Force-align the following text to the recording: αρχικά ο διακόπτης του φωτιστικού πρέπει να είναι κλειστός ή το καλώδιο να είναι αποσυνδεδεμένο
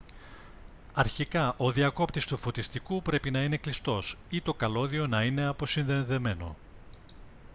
αρχικά 0.93 1.53
ο 1.57 1.71
διακόπτης 1.71 2.25
του 2.25 2.37
φωτιστικού 2.37 3.01
πρέπει 3.01 3.31
να 3.31 3.43
είναι 3.43 3.57
κλειστός 3.57 4.17
ή 4.29 4.41
το 4.41 4.53
καλώδιο 4.53 5.07
να 5.07 5.23
είναι 5.23 5.45
αποσυνδεδεμένο 5.45 6.55